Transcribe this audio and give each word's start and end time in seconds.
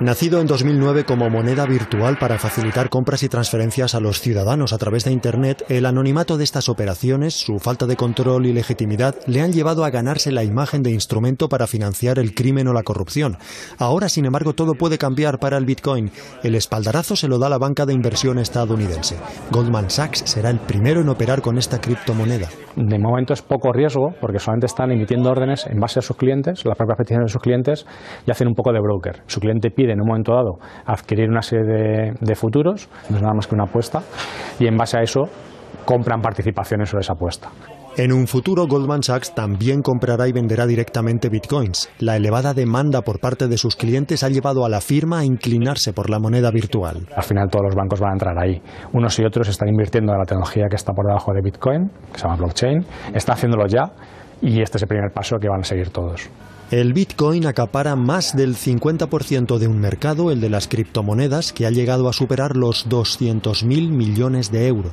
Nacido 0.00 0.40
en 0.40 0.46
2009 0.46 1.04
como 1.04 1.28
moneda 1.28 1.66
virtual 1.66 2.16
para 2.18 2.38
facilitar 2.38 2.88
compras 2.88 3.22
y 3.22 3.28
transferencias 3.28 3.94
a 3.94 4.00
los 4.00 4.18
ciudadanos 4.22 4.72
a 4.72 4.78
través 4.78 5.04
de 5.04 5.12
Internet, 5.12 5.62
el 5.68 5.84
anonimato 5.84 6.38
de 6.38 6.44
estas 6.44 6.70
operaciones, 6.70 7.34
su 7.34 7.58
falta 7.58 7.84
de 7.84 7.96
control 7.96 8.46
y 8.46 8.54
legitimidad 8.54 9.14
le 9.26 9.42
han 9.42 9.52
llevado 9.52 9.84
a 9.84 9.90
ganarse 9.90 10.32
la 10.32 10.42
imagen 10.42 10.82
de 10.82 10.90
instrumento 10.90 11.50
para 11.50 11.66
financiar 11.66 12.18
el 12.18 12.34
crimen 12.34 12.66
o 12.68 12.72
la 12.72 12.82
corrupción. 12.82 13.36
Ahora, 13.76 14.08
sin 14.08 14.24
embargo, 14.24 14.54
todo 14.54 14.72
puede 14.72 14.96
cambiar 14.96 15.38
para 15.38 15.58
el 15.58 15.66
Bitcoin. 15.66 16.10
El 16.42 16.54
espaldarazo 16.54 17.14
se 17.14 17.28
lo 17.28 17.38
da 17.38 17.50
la 17.50 17.58
banca 17.58 17.84
de 17.84 17.92
inversión 17.92 18.38
estadounidense. 18.38 19.18
Goldman 19.50 19.90
Sachs 19.90 20.22
será 20.24 20.48
el 20.48 20.60
primero 20.60 21.02
en 21.02 21.10
operar 21.10 21.42
con 21.42 21.58
esta 21.58 21.78
criptomoneda. 21.78 22.48
De 22.74 22.98
momento 22.98 23.34
es 23.34 23.42
poco 23.42 23.70
riesgo 23.70 24.14
porque 24.18 24.38
solamente 24.38 24.64
están 24.64 24.92
emitiendo 24.92 25.28
órdenes 25.28 25.66
en 25.66 25.78
base 25.78 25.98
a 25.98 26.02
sus 26.02 26.16
clientes, 26.16 26.64
las 26.64 26.78
propias 26.78 26.96
peticiones 26.96 27.26
de 27.26 27.32
sus 27.32 27.42
clientes 27.42 27.84
y 28.26 28.30
hacen 28.30 28.48
un 28.48 28.54
poco 28.54 28.72
de 28.72 28.80
broker. 28.80 29.24
Su 29.26 29.40
cliente 29.40 29.70
pide 29.70 29.89
en 29.92 30.00
un 30.00 30.06
momento 30.06 30.32
dado 30.32 30.58
adquirir 30.86 31.28
una 31.28 31.42
serie 31.42 32.14
de, 32.20 32.34
futuros, 32.34 32.88
no 33.08 33.16
es 33.16 33.22
nada 33.22 33.34
más 33.34 33.46
que 33.46 33.54
una 33.54 33.64
apuesta, 33.64 34.02
y 34.58 34.66
en 34.66 34.76
base 34.76 34.98
a 34.98 35.02
eso 35.02 35.22
compran 35.84 36.20
participaciones 36.20 36.88
sobre 36.88 37.02
esa 37.02 37.14
apuesta. 37.14 37.48
En 37.96 38.12
un 38.12 38.28
futuro, 38.28 38.66
Goldman 38.68 39.02
Sachs 39.02 39.34
también 39.34 39.82
comprará 39.82 40.28
y 40.28 40.32
venderá 40.32 40.64
directamente 40.64 41.28
bitcoins. 41.28 41.90
La 41.98 42.16
elevada 42.16 42.54
demanda 42.54 43.02
por 43.02 43.18
parte 43.18 43.48
de 43.48 43.58
sus 43.58 43.74
clientes 43.74 44.22
ha 44.22 44.28
llevado 44.28 44.64
a 44.64 44.68
la 44.68 44.80
firma 44.80 45.18
a 45.18 45.24
inclinarse 45.24 45.92
por 45.92 46.08
la 46.08 46.20
moneda 46.20 46.52
virtual. 46.52 47.08
Al 47.14 47.24
final 47.24 47.50
todos 47.50 47.64
los 47.66 47.74
bancos 47.74 47.98
van 47.98 48.10
a 48.10 48.12
entrar 48.12 48.38
ahí. 48.38 48.62
Unos 48.92 49.18
y 49.18 49.24
otros 49.24 49.48
están 49.48 49.68
invirtiendo 49.68 50.12
en 50.12 50.18
la 50.20 50.24
tecnología 50.24 50.66
que 50.70 50.76
está 50.76 50.92
por 50.92 51.04
debajo 51.04 51.32
de 51.34 51.40
bitcoin, 51.42 51.90
que 52.12 52.18
se 52.18 52.24
llama 52.24 52.36
blockchain. 52.36 52.86
Está 53.12 53.32
haciéndolo 53.32 53.66
ya 53.66 53.90
y 54.42 54.60
este 54.60 54.78
es 54.78 54.82
el 54.82 54.88
primer 54.88 55.12
paso 55.12 55.38
que 55.38 55.48
van 55.48 55.62
a 55.62 55.64
seguir 55.64 55.90
todos. 55.90 56.28
El 56.70 56.92
Bitcoin 56.92 57.46
acapara 57.46 57.96
más 57.96 58.36
del 58.36 58.54
50% 58.54 59.58
de 59.58 59.66
un 59.66 59.80
mercado, 59.80 60.30
el 60.30 60.40
de 60.40 60.50
las 60.50 60.68
criptomonedas, 60.68 61.52
que 61.52 61.66
ha 61.66 61.70
llegado 61.70 62.08
a 62.08 62.12
superar 62.12 62.56
los 62.56 62.88
200.000 62.88 63.88
millones 63.90 64.52
de 64.52 64.68
euros. 64.68 64.88